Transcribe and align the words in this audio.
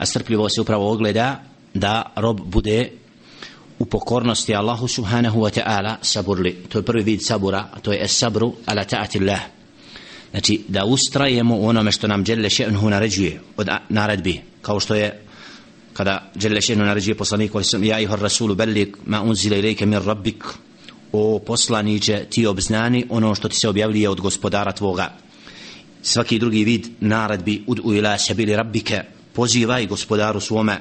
a 0.00 0.06
strpljivo 0.06 0.48
se 0.48 0.60
upravo 0.60 0.92
ogleda 0.92 1.42
da 1.74 2.12
rob 2.16 2.40
bude 2.44 2.90
u 3.78 3.84
pokornosti 3.84 4.54
Allahu 4.54 4.88
subhanahu 4.88 5.40
wa 5.40 5.50
ta'ala 5.60 5.96
saburli. 6.02 6.56
To 6.68 6.78
je 6.78 6.84
prvi 6.84 7.02
vid 7.02 7.20
sabura 7.24 7.68
to 7.82 7.92
je 7.92 8.04
es 8.04 8.18
sabru 8.18 8.52
ala 8.66 8.84
ta'ati 8.84 9.20
Allah 9.20 9.40
znači 10.30 10.60
da 10.68 10.84
ustrajemo 10.84 11.56
u 11.56 11.68
onome 11.68 11.92
što 11.92 12.06
nam 12.06 12.24
Đelle 12.24 12.48
še'nuhu 12.48 12.88
naređuje 12.88 13.40
od 13.56 13.68
naredbi. 13.88 14.40
Kao 14.62 14.80
što 14.80 14.94
je 14.94 15.22
kada 15.92 16.30
Đelle 16.34 16.60
še'nuhu 16.60 16.84
naređuje 16.84 17.14
poslaniku, 17.14 17.60
ja 17.82 18.00
ihor 18.00 18.20
rasulu 18.20 18.54
bellik 18.54 18.96
ma 19.06 19.22
unzile 19.22 19.58
ilike 19.58 19.86
min 19.86 19.98
rabbik. 19.98 20.44
O 21.12 21.38
poslaniće 21.38 22.24
ti 22.30 22.46
obznani 22.46 23.06
ono 23.08 23.34
što 23.34 23.48
ti 23.48 23.56
se 23.56 23.68
objavljuje 23.68 24.08
od 24.08 24.20
gospodara 24.20 24.72
tvoga. 24.72 25.12
Svaki 26.02 26.38
drugi 26.38 26.64
vid 26.64 26.88
naredbi 27.00 27.64
ud 27.66 27.80
u 27.84 27.94
ila 27.94 28.18
sabili 28.18 28.56
rabbike 28.56 29.19
pozivaj 29.32 29.86
gospodaru 29.86 30.40
svome. 30.40 30.80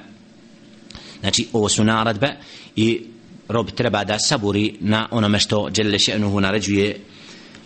Znači 1.19 1.47
ovo 1.53 1.69
su 1.69 1.83
naradbe 1.83 2.27
i 2.75 3.01
rob 3.47 3.71
treba 3.71 4.03
da 4.03 4.19
saburi 4.19 4.75
na 4.79 5.07
onome 5.11 5.39
što 5.39 5.69
Đelle 5.69 5.97
še'nuhu 5.97 6.39
naređuje 6.39 6.99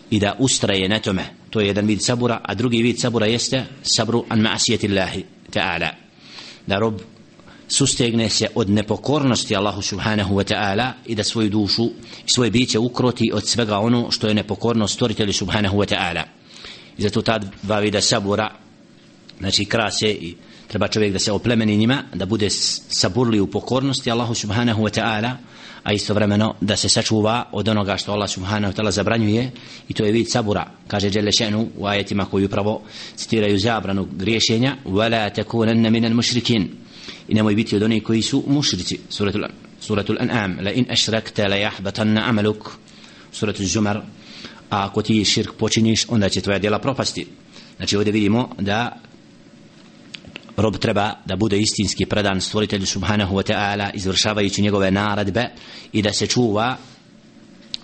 i 0.10 0.20
da 0.20 0.36
ustraje 0.40 0.90
na 0.90 1.00
tome. 1.00 1.26
To 1.50 1.60
je 1.60 1.68
jedan 1.68 1.86
vid 1.86 2.04
sabura 2.04 2.42
a 2.44 2.54
drugi 2.54 2.82
vid 2.82 3.00
sabura 3.00 3.26
jeste 3.26 3.66
sabru 3.96 4.26
an 4.30 4.40
ma'asijeti 4.40 4.90
Allahi 4.90 5.26
ta'ala. 5.54 5.90
Da 6.68 6.80
rob 6.80 7.02
sustegne 7.68 8.30
se 8.30 8.48
od 8.56 8.70
nepokornosti 8.70 9.56
Allahu 9.56 9.82
subhanahu 9.82 10.36
wa 10.36 10.54
ta'ala 10.54 10.92
i 11.06 11.16
da 11.16 11.24
svoju 11.24 11.50
dušu 11.50 11.86
i 12.26 12.34
svoje 12.36 12.52
biće 12.52 12.80
ukroti 12.80 13.32
od 13.34 13.48
svega 13.48 13.78
ono 13.78 14.12
što 14.12 14.28
je 14.28 14.34
nepokornost 14.34 14.94
stvoritelju 14.94 15.34
subhanahu 15.34 15.78
wa 15.78 15.96
ta'ala. 15.96 16.24
I 16.98 17.02
zato 17.02 17.22
ta 17.22 17.40
dva 17.62 17.80
vida 17.80 18.02
sabura 18.02 18.52
znači 19.40 19.66
krase 19.66 20.10
i 20.10 20.36
treba 20.73 20.89
čovjek 20.89 21.13
da 21.13 21.19
se 21.19 21.33
oplemeni 21.33 21.77
njima 21.77 22.03
da 22.15 22.27
bude 22.27 22.51
saburli 22.51 23.41
u 23.41 23.47
pokornosti 23.47 24.11
Allahu 24.11 24.35
subhanahu 24.35 24.83
wa 24.83 25.01
ta'ala 25.01 25.37
a 25.83 25.93
istovremeno 25.93 26.55
da 26.61 26.77
se 26.77 26.89
sačuva 26.89 27.45
od 27.53 27.69
onoga 27.69 27.97
što 27.97 28.13
Allah 28.13 28.31
subhanahu 28.31 28.73
wa 28.73 28.77
ta'ala 28.77 28.91
zabranjuje 28.91 29.51
i 29.89 29.95
to 29.95 30.05
je 30.05 30.13
vid 30.13 30.31
sabura 30.31 30.71
kaže 30.87 31.11
Đelešenu 31.11 31.69
u 31.77 31.87
ajetima 31.87 32.25
koji 32.25 32.45
upravo 32.45 32.83
citiraju 33.17 33.59
zabranu 33.59 34.09
griješenja 34.13 34.77
وَلَا 34.85 35.31
تَكُونَنَّ 35.35 35.91
مِنَ 35.91 36.13
الْمُشْرِكِينَ 36.13 36.67
i 37.29 37.35
nemoj 37.35 37.55
biti 37.55 37.77
od 37.77 37.83
onih 37.83 38.03
koji 38.03 38.23
su 38.23 38.45
mušrici 38.47 38.99
suratul, 39.09 39.45
suratul 39.81 40.17
an'am 40.21 40.65
la 40.65 40.73
in 40.73 40.87
ašrakta 40.91 41.49
la 41.49 41.57
jahbatanna 41.57 42.29
amaluk 42.29 42.71
suratul 43.33 43.67
zumar 43.67 43.97
a 44.71 44.85
ako 44.85 45.03
ti 45.03 45.25
širk 45.25 45.53
počiniš 45.59 46.07
onda 46.09 46.29
će 46.29 46.41
tvoja 46.41 46.59
djela 46.59 46.79
propasti 46.79 47.27
znači 47.77 47.97
ovdje 47.97 48.13
vidimo 48.13 48.51
da 48.59 49.01
rob 50.58 50.78
treba 50.78 51.12
da 51.26 51.36
bude 51.36 51.60
istinski 51.60 52.06
predan 52.06 52.42
stvoritelju 52.42 52.86
subhanahu 52.86 53.36
wa 53.36 53.54
ta'ala 53.54 53.90
izvršavajući 53.94 54.62
njegove 54.62 54.92
naredbe 54.92 55.50
i 55.94 56.02
da 56.02 56.14
se 56.14 56.28
čuva 56.28 56.78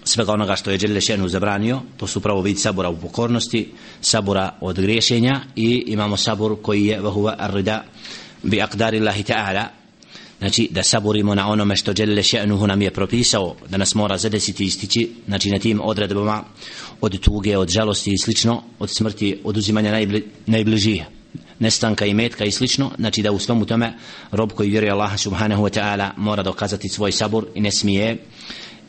svega 0.03 0.33
onoga 0.33 0.55
što 0.55 0.71
je 0.71 0.77
Đelle 0.77 1.01
Šenu 1.01 1.27
zabranio. 1.27 1.81
To 1.97 2.07
su 2.07 2.19
pravo 2.21 2.41
vid 2.41 2.59
sabora 2.59 2.89
u 2.89 2.97
pokornosti 2.97 3.71
sabora 4.01 4.53
od 4.61 4.79
griješenja 4.79 5.41
i 5.55 5.83
imamo 5.87 6.17
sabor 6.17 6.55
koji 6.61 6.85
je 6.85 7.01
vahuva 7.01 7.35
arrida 7.39 7.83
bi 8.43 8.61
akdari 8.61 8.99
Allahi 8.99 9.23
ta'ala. 9.23 9.63
Znači 10.39 10.67
da 10.71 10.83
saborimo 10.83 11.35
na 11.35 11.49
onome 11.49 11.75
što 11.75 11.93
Đelle 11.93 12.21
Še'nuhu 12.21 12.67
nam 12.67 12.81
je 12.81 12.91
propisao 12.91 13.55
da 13.69 13.77
nas 13.77 13.95
mora 13.95 14.17
zadesiti 14.17 14.65
istići 14.65 15.11
znači 15.27 15.49
na 15.49 15.59
tim 15.59 15.81
odredbama 15.83 16.43
od 17.01 17.19
tuge, 17.19 17.57
od 17.57 17.69
žalosti 17.69 18.11
i 18.13 18.17
slično 18.17 18.63
od 18.79 18.89
smrti, 18.89 19.39
oduzimanja 19.43 19.91
najbli, 19.91 20.27
najbližih 20.45 21.03
nestanka 21.59 22.05
i 22.05 22.13
metka 22.13 22.45
i 22.45 22.51
slično 22.51 22.91
znači 22.97 23.21
da 23.21 23.31
u 23.31 23.39
svom 23.39 23.65
tome 23.65 23.93
rob 24.31 24.51
koji 24.51 24.69
vjeruje 24.69 24.91
Allaha 24.91 25.17
subhanahu 25.17 25.63
wa 25.63 25.79
ta'ala 25.79 26.09
mora 26.17 26.43
dokazati 26.43 26.89
svoj 26.89 27.11
sabor 27.11 27.45
i 27.55 27.61
ne 27.61 27.71
smije 27.71 28.17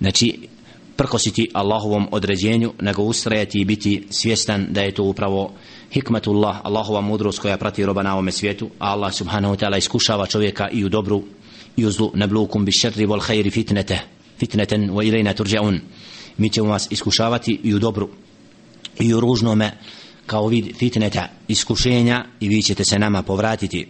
znači 0.00 0.48
prkositi 0.96 1.50
Allahovom 1.54 2.08
određenju 2.10 2.72
nego 2.80 3.03
ustrajati 3.03 3.60
i 3.60 3.64
biti 3.64 4.06
svjestan 4.10 4.66
da 4.70 4.80
je 4.80 4.94
to 4.94 5.03
upravo 5.03 5.53
hikmetullah 5.91 6.60
Allahova 6.62 7.00
mudrost 7.00 7.38
koja 7.38 7.56
prati 7.56 7.86
roba 7.86 8.03
na 8.03 8.12
ovome 8.12 8.32
svijetu 8.32 8.70
a 8.78 8.92
Allah 8.92 9.14
subhanahu 9.14 9.54
wa 9.54 9.59
ta'ala 9.59 9.78
iskušava 9.78 10.26
čovjeka 10.26 10.69
i 10.69 10.84
u 10.84 10.88
dobru 10.88 11.22
i 11.76 11.86
u 11.86 11.91
zlu. 11.91 12.10
Neblukum 12.14 12.64
bi 12.64 12.72
šerri 12.72 13.06
vol 13.06 13.20
hajri 13.20 13.50
fitnete 13.50 13.98
fitneten 14.38 14.91
wa 14.91 15.06
ilajna 15.09 15.32
turđaun 15.32 15.80
mi 16.36 16.50
ćemo 16.50 16.69
vas 16.69 16.86
iskušavati 16.91 17.60
i 17.64 17.75
u 17.75 17.78
dobru 17.78 18.09
i 18.98 19.14
u 19.14 19.20
ružnome 19.20 19.72
kao 20.30 20.46
vid 20.46 20.76
fitneta 20.78 21.28
iskušenja 21.48 22.24
i 22.41 22.48
vi 22.48 22.62
ćete 22.62 22.84
se 22.84 22.98
nama 22.98 23.22
povratiti. 23.22 23.86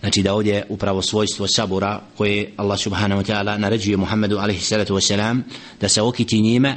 Znači 0.00 0.22
da 0.22 0.34
ovdje 0.34 0.64
upravo 0.68 1.02
svojstvo 1.02 1.46
sabura 1.46 2.00
koje 2.16 2.52
Allah 2.56 2.78
subhanahu 2.78 3.22
wa 3.22 3.32
ta'ala 3.32 3.58
naređuje 3.58 3.96
Muhammedu 3.96 4.38
alaihi 4.38 4.60
salatu 4.60 4.94
wasalam 4.94 5.40
da 5.80 5.88
se 5.88 6.02
okiti 6.02 6.40
njime 6.40 6.74